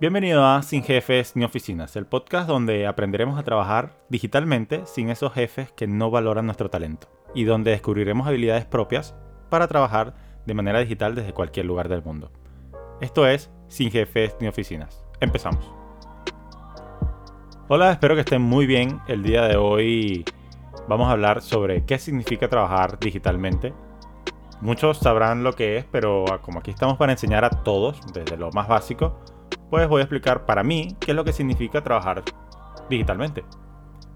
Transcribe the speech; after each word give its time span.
Bienvenido 0.00 0.44
a 0.44 0.60
Sin 0.62 0.82
Jefes 0.82 1.36
ni 1.36 1.44
Oficinas, 1.44 1.94
el 1.94 2.04
podcast 2.04 2.48
donde 2.48 2.88
aprenderemos 2.88 3.38
a 3.38 3.44
trabajar 3.44 3.92
digitalmente 4.08 4.86
sin 4.86 5.08
esos 5.08 5.32
jefes 5.32 5.70
que 5.70 5.86
no 5.86 6.10
valoran 6.10 6.46
nuestro 6.46 6.68
talento 6.68 7.06
y 7.32 7.44
donde 7.44 7.70
descubriremos 7.70 8.26
habilidades 8.26 8.64
propias 8.64 9.14
para 9.50 9.68
trabajar 9.68 10.14
de 10.46 10.54
manera 10.54 10.80
digital 10.80 11.14
desde 11.14 11.32
cualquier 11.32 11.66
lugar 11.66 11.88
del 11.88 12.02
mundo. 12.02 12.32
Esto 13.00 13.24
es 13.28 13.52
Sin 13.68 13.92
Jefes 13.92 14.34
ni 14.40 14.48
Oficinas. 14.48 15.06
Empezamos. 15.20 15.72
Hola, 17.68 17.92
espero 17.92 18.16
que 18.16 18.22
estén 18.22 18.42
muy 18.42 18.66
bien. 18.66 19.00
El 19.06 19.22
día 19.22 19.42
de 19.42 19.56
hoy 19.56 20.24
vamos 20.88 21.06
a 21.08 21.12
hablar 21.12 21.40
sobre 21.40 21.84
qué 21.84 22.00
significa 22.00 22.48
trabajar 22.48 22.98
digitalmente. 22.98 23.72
Muchos 24.60 24.98
sabrán 24.98 25.44
lo 25.44 25.52
que 25.52 25.76
es, 25.76 25.84
pero 25.84 26.24
como 26.42 26.58
aquí 26.58 26.72
estamos 26.72 26.96
para 26.96 27.12
enseñar 27.12 27.44
a 27.44 27.50
todos, 27.50 28.00
desde 28.12 28.36
lo 28.36 28.50
más 28.50 28.66
básico, 28.66 29.20
pues 29.70 29.88
voy 29.88 30.00
a 30.00 30.04
explicar 30.04 30.46
para 30.46 30.62
mí 30.62 30.96
qué 31.00 31.12
es 31.12 31.16
lo 31.16 31.24
que 31.24 31.32
significa 31.32 31.82
trabajar 31.82 32.22
digitalmente. 32.88 33.44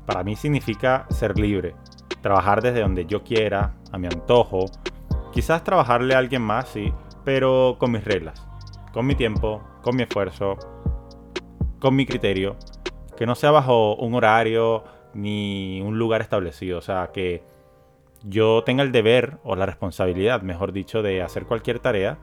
Para 0.07 0.25
mí 0.25 0.37
significa 0.37 1.07
ser 1.11 1.39
libre, 1.39 1.75
trabajar 2.21 2.63
desde 2.63 2.81
donde 2.81 3.07
yo 3.07 3.23
quiera, 3.23 3.75
a 3.93 3.99
mi 3.99 4.07
antojo, 4.07 4.67
quizás 5.33 5.65
trabajarle 5.65 6.15
a 6.15 6.19
alguien 6.19 6.43
más, 6.43 6.69
sí, 6.69 6.93
pero 7.25 7.77
con 7.79 7.93
mis 7.93 8.05
reglas, 8.05 8.47
con 8.93 9.07
mi 9.07 9.15
tiempo, 9.15 9.63
con 9.83 9.97
mi 9.97 10.03
esfuerzo, 10.03 10.57
con 11.79 11.95
mi 11.95 12.07
criterio, 12.07 12.57
que 13.17 13.27
no 13.27 13.35
sea 13.35 13.51
bajo 13.51 13.97
un 13.97 14.15
horario 14.15 14.85
ni 15.15 15.81
un 15.83 15.99
lugar 15.99 16.21
establecido, 16.21 16.79
o 16.79 16.83
sea, 16.83 17.11
que 17.13 17.43
yo 18.25 18.63
tenga 18.65 18.83
el 18.83 18.93
deber 18.93 19.39
o 19.45 19.57
la 19.57 19.67
responsabilidad, 19.67 20.43
mejor 20.43 20.73
dicho, 20.73 21.03
de 21.03 21.23
hacer 21.23 21.47
cualquier 21.47 21.79
tarea, 21.79 22.19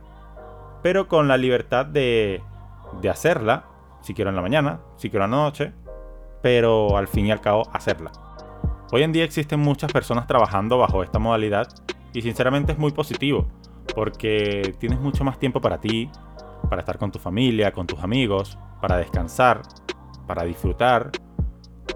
pero 0.82 1.08
con 1.08 1.28
la 1.28 1.36
libertad 1.36 1.86
de, 1.86 2.42
de 3.00 3.10
hacerla, 3.10 3.66
si 4.00 4.14
quiero 4.14 4.30
en 4.30 4.36
la 4.36 4.42
mañana, 4.42 4.80
si 4.96 5.10
quiero 5.10 5.24
en 5.24 5.30
la 5.30 5.36
noche, 5.36 5.72
pero 6.42 6.96
al 6.96 7.08
fin 7.08 7.26
y 7.26 7.30
al 7.32 7.40
cabo 7.40 7.64
hacerla. 7.72 8.12
Hoy 8.92 9.02
en 9.02 9.12
día 9.12 9.24
existen 9.24 9.60
muchas 9.60 9.92
personas 9.92 10.26
trabajando 10.26 10.78
bajo 10.78 11.02
esta 11.02 11.18
modalidad 11.18 11.66
y 12.12 12.22
sinceramente 12.22 12.72
es 12.72 12.78
muy 12.78 12.92
positivo, 12.92 13.46
porque 13.94 14.74
tienes 14.78 15.00
mucho 15.00 15.24
más 15.24 15.38
tiempo 15.38 15.60
para 15.60 15.80
ti, 15.80 16.10
para 16.68 16.82
estar 16.82 16.98
con 16.98 17.10
tu 17.10 17.18
familia, 17.18 17.72
con 17.72 17.86
tus 17.86 18.00
amigos, 18.00 18.58
para 18.80 18.96
descansar, 18.96 19.62
para 20.26 20.44
disfrutar, 20.44 21.10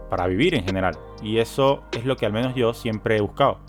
para 0.09 0.27
vivir 0.27 0.55
en 0.55 0.65
general. 0.65 0.99
Y 1.23 1.39
eso 1.39 1.85
es 1.93 2.05
lo 2.05 2.17
que 2.17 2.27
al 2.27 2.33
menos 2.33 2.55
yo 2.55 2.75
siempre 2.75 3.17
he 3.17 3.21
buscado. 3.21 3.61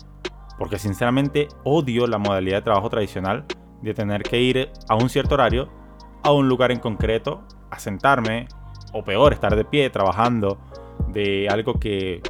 Porque 0.58 0.78
sinceramente 0.78 1.48
odio 1.64 2.06
la 2.06 2.18
modalidad 2.18 2.58
de 2.58 2.62
trabajo 2.62 2.90
tradicional 2.90 3.44
de 3.82 3.94
tener 3.94 4.22
que 4.22 4.40
ir 4.40 4.70
a 4.88 4.94
un 4.94 5.08
cierto 5.08 5.34
horario, 5.34 5.68
a 6.22 6.32
un 6.32 6.48
lugar 6.48 6.72
en 6.72 6.78
concreto, 6.78 7.42
a 7.70 7.78
sentarme, 7.78 8.48
o 8.92 9.02
peor, 9.02 9.32
estar 9.32 9.56
de 9.56 9.64
pie 9.64 9.90
trabajando, 9.90 10.58
de 11.08 11.48
algo 11.48 11.78
que 11.78 12.22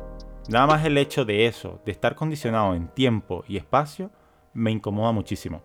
nada 0.49 0.67
más 0.67 0.85
el 0.85 0.99
hecho 0.99 1.25
de 1.25 1.47
eso, 1.47 1.81
de 1.85 1.93
estar 1.93 2.15
condicionado 2.15 2.75
en 2.75 2.89
tiempo 2.89 3.45
y 3.47 3.57
espacio, 3.57 4.11
me 4.55 4.71
incomoda 4.71 5.13
muchísimo. 5.13 5.63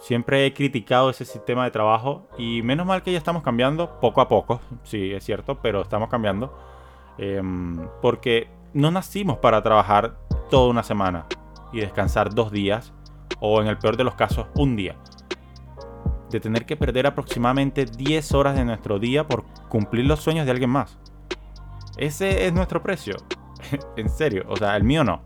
Siempre 0.00 0.46
he 0.46 0.54
criticado 0.54 1.10
ese 1.10 1.24
sistema 1.24 1.64
de 1.64 1.72
trabajo 1.72 2.28
y 2.38 2.62
menos 2.62 2.86
mal 2.86 3.02
que 3.02 3.10
ya 3.10 3.18
estamos 3.18 3.42
cambiando 3.42 3.98
poco 4.00 4.20
a 4.20 4.28
poco, 4.28 4.60
sí, 4.84 5.12
es 5.12 5.24
cierto, 5.24 5.58
pero 5.60 5.82
estamos 5.82 6.08
cambiando. 6.08 6.56
Em, 7.18 7.88
porque 8.00 8.48
no 8.74 8.92
nacimos 8.92 9.38
para 9.38 9.62
trabajar 9.62 10.16
toda 10.50 10.70
una 10.70 10.84
semana 10.84 11.26
y 11.72 11.80
descansar 11.80 12.32
dos 12.32 12.52
días 12.52 12.92
o 13.40 13.60
en 13.60 13.66
el 13.66 13.78
peor 13.78 13.96
de 13.96 14.04
los 14.04 14.14
casos 14.14 14.46
un 14.54 14.76
día. 14.76 14.96
De 16.30 16.40
tener 16.40 16.66
que 16.66 16.76
perder 16.76 17.06
aproximadamente 17.06 17.86
10 17.86 18.32
horas 18.32 18.56
de 18.56 18.64
nuestro 18.64 18.98
día 18.98 19.26
por 19.26 19.44
cumplir 19.68 20.06
los 20.06 20.20
sueños 20.20 20.44
de 20.44 20.52
alguien 20.52 20.70
más. 20.70 20.98
Ese 21.96 22.46
es 22.46 22.52
nuestro 22.52 22.82
precio. 22.82 23.16
en 23.96 24.08
serio, 24.08 24.44
o 24.48 24.56
sea, 24.56 24.76
el 24.76 24.84
mío 24.84 25.04
no. 25.04 25.22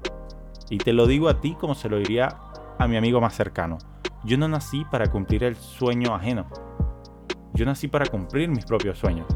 Y 0.71 0.79
te 0.79 0.93
lo 0.93 1.07
digo 1.07 1.29
a 1.29 1.41
ti 1.41 1.57
como 1.59 1.75
se 1.75 1.89
lo 1.89 1.99
diría 1.99 2.37
a 2.79 2.89
mi 2.89 2.97
amigo 2.97 3.21
más 3.21 3.35
cercano. 3.35 3.79
Yo 4.25 4.39
no 4.39 4.49
nací 4.49 4.85
para 4.85 5.09
cumplir 5.09 5.45
el 5.45 5.57
sueño 5.57 6.15
ajeno. 6.15 6.47
Yo 7.55 7.67
nací 7.67 7.89
para 7.89 8.07
cumplir 8.07 8.49
mis 8.49 8.65
propios 8.65 8.99
sueños. 8.99 9.27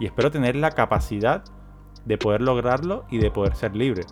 Y 0.00 0.06
espero 0.06 0.30
tener 0.30 0.56
la 0.56 0.70
capacidad 0.70 1.44
de 2.04 2.16
poder 2.16 2.40
lograrlo 2.40 3.04
y 3.10 3.18
de 3.18 3.30
poder 3.30 3.56
ser 3.56 3.74
libre. 3.74 4.04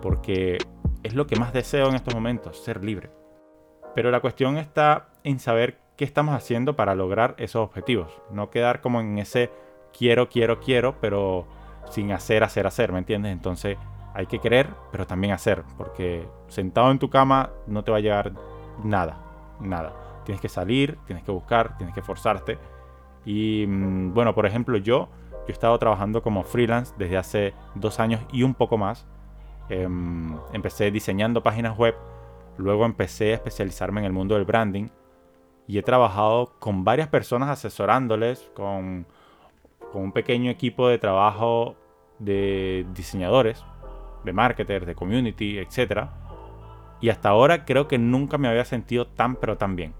Porque 0.00 0.58
es 1.02 1.14
lo 1.14 1.26
que 1.26 1.36
más 1.36 1.52
deseo 1.52 1.88
en 1.88 1.94
estos 1.94 2.14
momentos, 2.14 2.64
ser 2.64 2.82
libre. 2.82 3.10
Pero 3.94 4.10
la 4.10 4.20
cuestión 4.20 4.56
está 4.56 5.10
en 5.22 5.38
saber 5.38 5.81
qué 6.02 6.06
estamos 6.06 6.34
haciendo 6.34 6.74
para 6.74 6.96
lograr 6.96 7.36
esos 7.38 7.62
objetivos. 7.62 8.20
No 8.32 8.50
quedar 8.50 8.80
como 8.80 9.00
en 9.00 9.18
ese 9.18 9.52
quiero, 9.96 10.28
quiero, 10.28 10.58
quiero, 10.58 10.96
pero 11.00 11.46
sin 11.90 12.10
hacer, 12.10 12.42
hacer, 12.42 12.66
hacer, 12.66 12.90
¿me 12.90 12.98
entiendes? 12.98 13.30
Entonces 13.30 13.78
hay 14.12 14.26
que 14.26 14.40
querer, 14.40 14.68
pero 14.90 15.06
también 15.06 15.32
hacer. 15.32 15.62
Porque 15.78 16.26
sentado 16.48 16.90
en 16.90 16.98
tu 16.98 17.08
cama 17.08 17.50
no 17.68 17.84
te 17.84 17.92
va 17.92 17.98
a 17.98 18.00
llegar 18.00 18.32
nada, 18.82 19.16
nada. 19.60 19.92
Tienes 20.24 20.42
que 20.42 20.48
salir, 20.48 20.98
tienes 21.06 21.22
que 21.22 21.30
buscar, 21.30 21.76
tienes 21.76 21.94
que 21.94 22.02
forzarte. 22.02 22.58
Y 23.24 23.64
mm, 23.68 24.12
bueno, 24.12 24.34
por 24.34 24.44
ejemplo, 24.44 24.78
yo 24.78 25.08
yo 25.30 25.46
he 25.46 25.52
estado 25.52 25.78
trabajando 25.78 26.20
como 26.20 26.42
freelance 26.42 26.92
desde 26.98 27.16
hace 27.16 27.54
dos 27.76 28.00
años 28.00 28.20
y 28.32 28.42
un 28.42 28.54
poco 28.54 28.76
más. 28.76 29.06
Em, 29.68 30.36
empecé 30.52 30.90
diseñando 30.90 31.44
páginas 31.44 31.78
web, 31.78 31.94
luego 32.58 32.86
empecé 32.86 33.30
a 33.30 33.34
especializarme 33.36 34.00
en 34.00 34.06
el 34.06 34.12
mundo 34.12 34.34
del 34.34 34.44
branding 34.44 34.88
y 35.66 35.78
he 35.78 35.82
trabajado 35.82 36.54
con 36.58 36.84
varias 36.84 37.08
personas 37.08 37.48
asesorándoles, 37.48 38.50
con, 38.54 39.06
con 39.92 40.02
un 40.02 40.12
pequeño 40.12 40.50
equipo 40.50 40.88
de 40.88 40.98
trabajo 40.98 41.76
de 42.18 42.86
diseñadores, 42.94 43.64
de 44.24 44.32
marketers, 44.32 44.86
de 44.86 44.94
community, 44.94 45.58
etc. 45.58 46.08
Y 47.00 47.10
hasta 47.10 47.30
ahora 47.30 47.64
creo 47.64 47.88
que 47.88 47.98
nunca 47.98 48.38
me 48.38 48.48
había 48.48 48.64
sentido 48.64 49.06
tan 49.06 49.36
pero 49.36 49.56
tan 49.56 49.76
bien. 49.76 49.94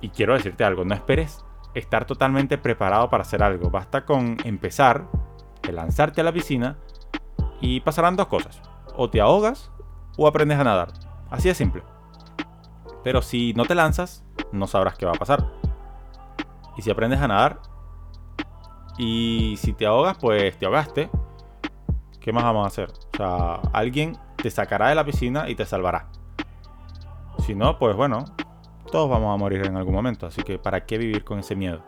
Y 0.00 0.10
quiero 0.10 0.34
decirte 0.34 0.64
algo, 0.64 0.84
no 0.84 0.94
esperes 0.94 1.44
estar 1.74 2.06
totalmente 2.06 2.58
preparado 2.58 3.10
para 3.10 3.22
hacer 3.22 3.42
algo. 3.42 3.70
Basta 3.70 4.04
con 4.04 4.36
empezar, 4.44 5.06
de 5.62 5.72
lanzarte 5.72 6.20
a 6.20 6.24
la 6.24 6.32
piscina 6.32 6.76
y 7.60 7.80
pasarán 7.80 8.16
dos 8.16 8.28
cosas. 8.28 8.60
O 8.94 9.10
te 9.10 9.20
ahogas 9.20 9.70
o 10.16 10.26
aprendes 10.26 10.58
a 10.58 10.64
nadar. 10.64 10.88
Así 11.30 11.48
de 11.48 11.54
simple. 11.54 11.82
Pero 13.02 13.22
si 13.22 13.52
no 13.54 13.64
te 13.64 13.74
lanzas, 13.74 14.25
no 14.52 14.66
sabrás 14.66 14.96
qué 14.96 15.06
va 15.06 15.12
a 15.12 15.18
pasar. 15.18 15.44
Y 16.76 16.82
si 16.82 16.90
aprendes 16.90 17.20
a 17.20 17.28
nadar 17.28 17.60
y 18.98 19.56
si 19.58 19.72
te 19.72 19.86
ahogas, 19.86 20.16
pues 20.18 20.58
te 20.58 20.66
ahogaste. 20.66 21.10
¿Qué 22.20 22.32
más 22.32 22.44
vamos 22.44 22.64
a 22.64 22.68
hacer? 22.68 22.90
O 22.90 23.16
sea, 23.16 23.54
alguien 23.72 24.16
te 24.36 24.50
sacará 24.50 24.88
de 24.88 24.94
la 24.94 25.04
piscina 25.04 25.48
y 25.48 25.54
te 25.54 25.64
salvará. 25.64 26.08
Si 27.38 27.54
no, 27.54 27.78
pues 27.78 27.94
bueno, 27.94 28.24
todos 28.90 29.08
vamos 29.08 29.34
a 29.34 29.36
morir 29.36 29.64
en 29.66 29.76
algún 29.76 29.94
momento, 29.94 30.26
así 30.26 30.42
que 30.42 30.58
¿para 30.58 30.86
qué 30.86 30.98
vivir 30.98 31.24
con 31.24 31.38
ese 31.38 31.54
miedo? 31.54 31.82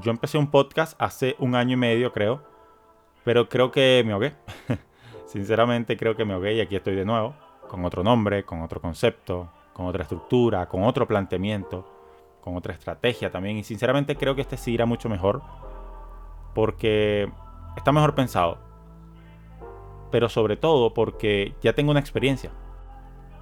Yo 0.00 0.10
empecé 0.10 0.38
un 0.38 0.50
podcast 0.50 0.94
hace 1.00 1.36
un 1.38 1.54
año 1.54 1.74
y 1.74 1.76
medio, 1.76 2.12
creo, 2.12 2.42
pero 3.24 3.48
creo 3.48 3.70
que 3.70 4.02
me 4.06 4.12
ahogué. 4.12 4.34
Sinceramente 5.26 5.96
creo 5.96 6.14
que 6.14 6.24
me 6.24 6.34
ahogué 6.34 6.54
y 6.54 6.60
aquí 6.60 6.76
estoy 6.76 6.94
de 6.94 7.04
nuevo, 7.04 7.34
con 7.68 7.84
otro 7.84 8.02
nombre, 8.02 8.44
con 8.44 8.62
otro 8.62 8.80
concepto, 8.80 9.50
con 9.82 9.88
otra 9.88 10.04
estructura, 10.04 10.68
con 10.68 10.84
otro 10.84 11.08
planteamiento, 11.08 11.84
con 12.40 12.56
otra 12.56 12.72
estrategia 12.72 13.30
también. 13.30 13.56
Y 13.56 13.64
sinceramente 13.64 14.16
creo 14.16 14.34
que 14.34 14.42
este 14.42 14.56
sí 14.56 14.72
irá 14.72 14.86
mucho 14.86 15.08
mejor, 15.08 15.42
porque 16.54 17.30
está 17.76 17.90
mejor 17.90 18.14
pensado. 18.14 18.58
Pero 20.10 20.28
sobre 20.28 20.56
todo 20.56 20.94
porque 20.94 21.54
ya 21.62 21.72
tengo 21.72 21.90
una 21.90 22.00
experiencia. 22.00 22.52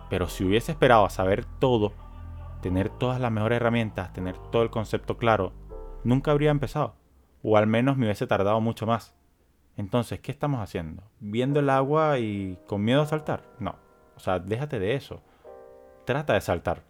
Pero 0.09 0.29
si 0.29 0.45
hubiese 0.45 0.73
esperado 0.73 1.05
a 1.05 1.11
saber 1.11 1.45
todo 1.45 1.93
tener 2.63 2.89
todas 2.89 3.21
las 3.21 3.31
mejores 3.31 3.57
herramientas, 3.57 4.13
tener 4.13 4.37
todo 4.51 4.63
el 4.63 4.71
concepto 4.71 5.19
claro, 5.19 5.53
nunca 6.05 6.31
habría 6.31 6.51
empezado. 6.51 6.95
O 7.43 7.57
al 7.57 7.67
menos 7.67 7.97
me 7.97 8.07
hubiese 8.07 8.27
tardado 8.27 8.61
mucho 8.61 8.87
más. 8.87 9.15
Entonces, 9.77 10.21
¿qué 10.21 10.33
estamos 10.33 10.61
haciendo? 10.61 11.03
¿Viendo 11.21 11.61
el 11.61 11.71
agua 11.71 12.19
y 12.19 12.59
con 12.67 12.83
miedo 12.83 13.03
a 13.03 13.07
saltar? 13.07 13.45
No. 13.59 13.77
O 14.17 14.21
sea, 14.21 14.39
déjate 14.39 14.79
de 14.79 14.95
eso. 14.95 15.23
Trata 16.05 16.33
de 16.33 16.41
saltar. 16.41 16.83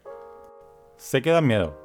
Sé 0.97 1.21
que 1.21 1.31
da 1.31 1.41
miedo. 1.41 1.77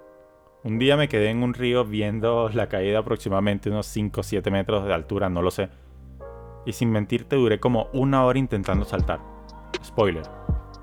Un 0.64 0.78
día 0.78 0.96
me 0.96 1.10
quedé 1.10 1.30
en 1.30 1.42
un 1.44 1.54
río 1.54 1.84
viendo 1.84 2.50
la 2.50 2.70
caída 2.70 3.00
aproximadamente 3.00 3.70
unos 3.70 3.88
5 3.88 4.20
o 4.20 4.24
7 4.24 4.52
metros 4.52 4.86
de 4.86 4.94
altura, 4.94 5.30
no 5.30 5.42
lo 5.42 5.52
sé. 5.52 5.70
Y 6.66 6.74
sin 6.74 6.92
mentirte 6.92 7.36
duré 7.36 7.60
como 7.60 7.90
una 7.94 8.26
hora 8.26 8.40
intentando 8.40 8.86
saltar. 8.86 9.20
Spoiler, 9.84 10.24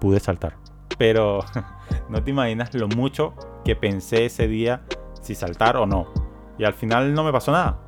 pude 0.01 0.21
saltar. 0.21 0.57
Pero 0.99 1.41
no 2.09 2.23
te 2.23 2.31
imaginas 2.31 2.75
lo 2.75 2.89
mucho 2.89 3.35
que 3.65 3.77
pensé 3.77 4.27
ese 4.27 4.49
día 4.49 4.83
si 5.21 5.35
saltar 5.35 5.77
o 5.77 5.87
no. 5.87 6.07
Y 6.59 6.65
al 6.65 6.75
final 6.75 7.15
no 7.15 7.25
me 7.25 7.33
pasó 7.33 7.53
nada. 7.53 7.81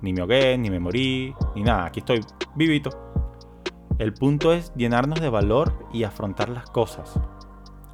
Ni 0.00 0.12
me 0.12 0.22
ahogué, 0.22 0.56
ni 0.58 0.70
me 0.70 0.80
morí, 0.80 1.34
ni 1.54 1.62
nada. 1.62 1.86
Aquí 1.86 2.00
estoy 2.00 2.20
vivito. 2.54 2.90
El 3.98 4.14
punto 4.14 4.52
es 4.52 4.72
llenarnos 4.74 5.20
de 5.20 5.28
valor 5.28 5.72
y 5.92 6.04
afrontar 6.04 6.48
las 6.48 6.68
cosas. 6.70 7.20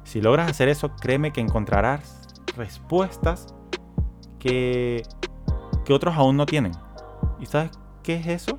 Si 0.09 0.21
logras 0.21 0.49
hacer 0.49 0.69
eso, 0.69 0.95
créeme 0.95 1.31
que 1.31 1.39
encontrarás 1.39 2.19
respuestas 2.57 3.53
que 4.39 5.03
que 5.85 5.93
otros 5.93 6.15
aún 6.15 6.35
no 6.35 6.47
tienen. 6.47 6.71
¿Y 7.39 7.45
sabes 7.45 7.71
qué 8.01 8.15
es 8.15 8.25
eso? 8.25 8.57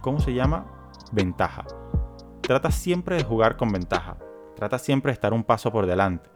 ¿Cómo 0.00 0.20
se 0.20 0.32
llama? 0.32 0.66
Ventaja. 1.12 1.64
Trata 2.40 2.70
siempre 2.70 3.16
de 3.16 3.24
jugar 3.24 3.58
con 3.58 3.72
ventaja. 3.72 4.16
Trata 4.56 4.78
siempre 4.78 5.10
de 5.10 5.14
estar 5.14 5.32
un 5.32 5.44
paso 5.44 5.70
por 5.70 5.86
delante. 5.86 6.28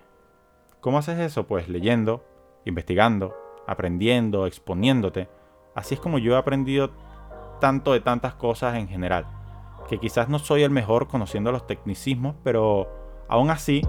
¿Cómo 0.81 0.99
haces 0.99 1.19
eso? 1.19 1.47
Pues 1.47 1.71
leyendo, 1.71 2.23
investigando, 2.67 3.35
aprendiendo, 3.67 4.47
exponiéndote. 4.47 5.29
Así 5.75 5.95
es 5.95 6.01
como 6.01 6.19
yo 6.19 6.35
he 6.35 6.39
aprendido 6.39 6.91
tanto 7.61 7.95
de 7.95 8.01
tantas 8.01 8.35
cosas 8.35 8.77
en 8.77 8.89
general. 8.89 9.27
Que 9.89 9.99
quizás 9.99 10.29
no 10.29 10.39
soy 10.39 10.65
el 10.65 10.71
mejor 10.71 11.09
conociendo 11.09 11.51
los 11.51 11.67
tecnicismos, 11.67 12.35
pero 12.43 12.89
aún 13.29 13.51
así 13.51 13.83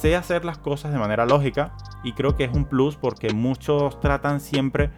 sé 0.00 0.16
hacer 0.16 0.46
las 0.46 0.56
cosas 0.56 0.92
de 0.92 0.98
manera 0.98 1.26
lógica 1.26 1.76
y 2.02 2.12
creo 2.12 2.34
que 2.34 2.44
es 2.44 2.52
un 2.54 2.64
plus 2.64 2.96
porque 2.96 3.34
muchos 3.34 4.00
tratan 4.00 4.40
siempre 4.40 4.90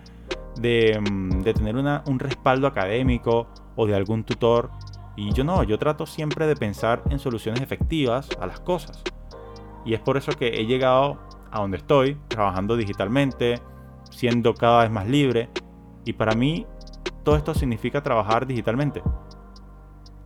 de, 0.56 1.00
mm, 1.00 1.42
tener 1.42 1.76
un 1.76 2.18
respaldo 2.20 2.68
académico 2.68 3.48
o 3.74 3.86
de 3.86 3.96
algún 3.96 4.22
tutor 4.22 4.70
y 5.16 5.32
yo 5.32 5.42
no, 5.42 5.64
yo 5.64 5.76
trato 5.76 6.06
siempre 6.06 6.46
de 6.46 6.54
pensar 6.54 7.02
en 7.10 7.18
soluciones 7.18 7.60
efectivas 7.60 8.28
a 8.40 8.46
las 8.46 8.60
cosas. 8.60 9.02
Y 9.84 9.94
es 9.94 10.00
por 10.00 10.16
eso 10.16 10.32
que 10.32 10.60
he 10.60 10.66
llegado 10.66 11.18
a 11.50 11.60
donde 11.60 11.78
estoy, 11.78 12.16
trabajando 12.28 12.76
digitalmente, 12.76 13.60
siendo 14.10 14.54
cada 14.54 14.82
vez 14.82 14.90
más 14.90 15.08
libre. 15.08 15.50
Y 16.04 16.12
para 16.12 16.34
mí 16.34 16.64
todo 17.24 17.36
esto 17.36 17.54
significa 17.54 18.02
trabajar 18.02 18.46
digitalmente. 18.46 19.02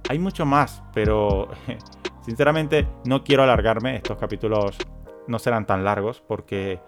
Hay 0.08 0.18
mucho 0.18 0.44
más, 0.44 0.84
pero 0.92 1.48
sinceramente 2.26 2.88
no 3.04 3.22
quiero 3.22 3.44
alargarme. 3.44 3.96
Estos 3.96 4.18
capítulos 4.18 4.76
no 5.28 5.38
serán 5.38 5.66
tan 5.66 5.84
largos 5.84 6.20
porque 6.20 6.80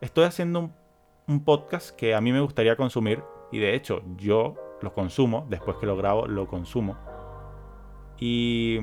estoy 0.00 0.24
haciendo 0.24 0.70
un, 1.28 1.44
podcast 1.44 1.90
que 1.90 2.16
a 2.16 2.20
mí 2.20 2.32
me 2.32 2.40
gustaría 2.40 2.74
consumir 2.74 3.22
y 3.52 3.60
de 3.60 3.76
hecho 3.76 4.02
yo 4.16 4.56
lo 4.82 4.92
consumo, 4.92 5.46
después 5.48 5.76
que 5.76 5.86
lo 5.86 5.96
grabo 5.96 6.26
lo 6.26 6.48
consumo. 6.48 6.96
Y 8.18 8.80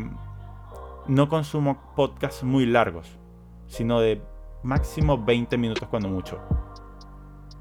no 1.07 1.27
consumo 1.27 1.93
podcasts 1.95 2.43
muy 2.43 2.65
largos, 2.65 3.17
sino 3.65 3.99
de 3.99 4.21
máximo 4.63 5.17
20 5.17 5.57
minutos 5.57 5.89
cuando 5.89 6.07
mucho. 6.07 6.39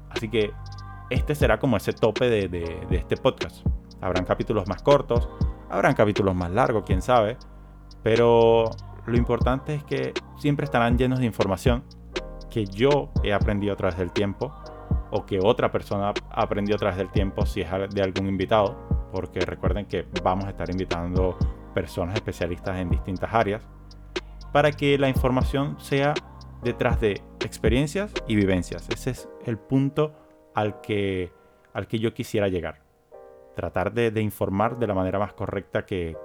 Así 0.09 0.29
que 0.29 0.53
este 1.09 1.35
será 1.35 1.59
como 1.59 1.75
ese 1.75 1.91
tope 1.91 2.29
de, 2.29 2.87
este 2.91 3.17
podcast. 3.17 3.65
Habrán 3.99 4.25
capítulos 4.25 4.67
más 4.67 4.81
cortos, 4.83 5.27
habrán 5.69 5.95
capítulos 5.95 6.33
más 6.33 6.51
largos, 6.51 6.83
quién 6.85 7.01
sabe. 7.01 7.37
Pero 8.03 8.71
lo 9.05 9.17
importante 9.17 9.75
es 9.75 9.83
que 9.83 10.13
siempre 10.37 10.65
estarán 10.65 10.97
llenos 10.97 11.19
de 11.19 11.25
información 11.25 11.83
que 12.49 12.65
yo 12.65 13.09
he 13.23 13.33
aprendido 13.33 13.73
a 13.73 13.75
través 13.75 13.97
del 13.97 14.11
tiempo 14.11 14.53
o 15.11 15.25
que 15.25 15.39
otra 15.41 15.71
persona 15.71 16.13
ha 16.31 16.41
aprendido 16.41 16.75
a 16.75 16.79
través 16.79 16.97
del 16.97 17.11
tiempo 17.11 17.45
si 17.45 17.61
es 17.61 17.69
de 17.89 18.01
algún 18.01 18.27
invitado. 18.27 18.87
Porque 19.11 19.39
recuerden 19.39 19.85
que 19.85 20.05
vamos 20.23 20.45
a 20.45 20.49
estar 20.49 20.69
invitando 20.69 21.37
personas 21.73 22.15
especialistas 22.15 22.77
en 22.77 22.89
distintas 22.89 23.33
áreas 23.33 23.61
para 24.51 24.71
que 24.71 24.97
la 24.97 25.09
información 25.09 25.79
sea 25.79 26.13
detrás 26.63 26.99
de 26.99 27.21
experiencias 27.45 28.13
y 28.27 28.35
vivencias. 28.35 28.89
Ese 28.89 29.11
es 29.11 29.29
el 29.45 29.57
punto 29.57 30.13
al 30.55 30.81
que, 30.81 31.31
al 31.73 31.87
que 31.87 31.99
yo 31.99 32.13
quisiera 32.13 32.47
llegar. 32.47 32.81
Tratar 33.55 33.93
de, 33.93 34.21
informar 34.21 34.77
de 34.77 34.87
la 34.87 34.93
manera 34.93 35.19
más 35.19 35.33
correcta 35.33 35.85
que, 35.85 36.17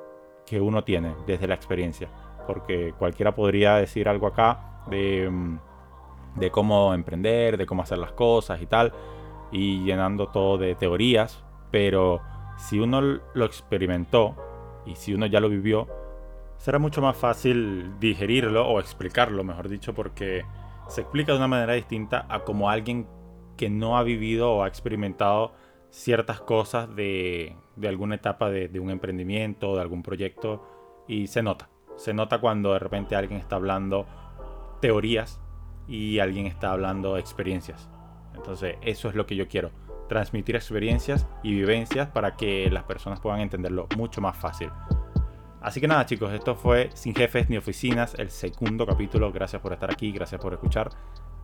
uno 0.60 0.84
tiene 0.84 1.14
desde 1.26 1.46
la 1.46 1.54
experiencia. 1.54 2.08
Porque 2.46 2.94
cualquiera 2.98 3.34
podría 3.34 3.76
decir 3.76 4.08
algo 4.08 4.26
acá 4.26 4.82
de, 4.88 5.28
mm, 5.30 5.58
de 6.36 6.50
cómo 6.50 6.94
emprender, 6.94 7.56
de 7.56 7.66
cómo 7.66 7.82
hacer 7.82 7.98
las 7.98 8.12
cosas 8.12 8.60
y 8.60 8.66
tal, 8.66 8.92
y 9.50 9.84
llenando 9.84 10.28
todo 10.28 10.58
de 10.58 10.74
teorías. 10.74 11.44
Pero 11.70 12.20
si 12.56 12.80
uno 12.80 13.00
lo 13.00 13.44
experimentó 13.44 14.36
y 14.86 14.94
si 14.94 15.14
uno 15.14 15.26
ya 15.26 15.40
lo 15.40 15.48
vivió, 15.48 15.88
será 16.58 16.78
mucho 16.78 17.02
más 17.02 17.16
fácil 17.16 17.98
digerirlo 17.98 18.68
o 18.68 18.78
explicarlo, 18.78 19.42
mejor 19.44 19.68
dicho, 19.68 19.94
porque 19.94 20.44
se 20.88 21.00
explica 21.00 21.32
de 21.32 21.38
una 21.38 21.48
manera 21.48 21.72
distinta 21.72 22.26
a 22.28 22.40
como 22.40 22.70
alguien 22.70 23.08
que 23.56 23.68
no 23.70 23.96
ha 23.96 24.02
vivido 24.02 24.52
o 24.52 24.62
ha 24.62 24.68
experimentado 24.68 25.52
ciertas 25.90 26.40
cosas 26.40 26.94
de, 26.94 27.56
alguna 27.84 28.16
etapa 28.16 28.50
de, 28.50 28.68
de, 28.68 28.80
un 28.80 28.90
emprendimiento 28.90 29.76
de 29.76 29.82
algún 29.82 30.02
proyecto 30.02 31.04
y 31.08 31.26
se 31.26 31.42
nota. 31.42 31.68
Se 31.96 32.14
nota 32.14 32.40
cuando 32.40 32.72
de 32.72 32.78
repente 32.78 33.16
alguien 33.16 33.40
está 33.40 33.56
hablando 33.56 34.06
teorías 34.80 35.40
y 35.86 36.18
alguien 36.18 36.46
está 36.46 36.72
hablando 36.72 37.16
experiencias. 37.18 37.88
Entonces 38.34 38.76
eso 38.82 39.08
es 39.08 39.14
lo 39.14 39.26
que 39.26 39.36
yo 39.36 39.48
quiero, 39.48 39.70
transmitir 40.08 40.56
experiencias 40.56 41.26
y 41.42 41.52
vivencias 41.52 42.08
para 42.08 42.36
que 42.36 42.70
las 42.70 42.84
personas 42.84 43.20
puedan 43.20 43.40
entenderlo 43.40 43.88
mucho 43.96 44.20
más 44.20 44.36
fácil. 44.36 44.70
Así 45.60 45.80
que 45.80 45.86
nada 45.86 46.04
chicos, 46.06 46.32
esto 46.32 46.56
fue 46.56 46.90
Sin 46.94 47.14
Jefes 47.14 47.48
ni 47.48 47.56
Oficinas, 47.56 48.14
el 48.18 48.30
segundo 48.30 48.84
capítulo. 48.84 49.30
Gracias 49.32 49.62
por 49.62 49.72
estar 49.72 49.90
aquí, 49.92 50.10
gracias 50.10 50.40
por 50.40 50.52
escuchar. 50.52 50.90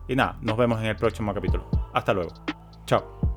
Y 0.07 0.15
nada, 0.15 0.37
nos 0.41 0.57
vemos 0.57 0.79
en 0.81 0.87
el 0.87 0.95
próximo 0.95 1.33
capítulo. 1.33 1.69
Hasta 1.93 2.13
luego. 2.13 2.33
Chao. 2.85 3.28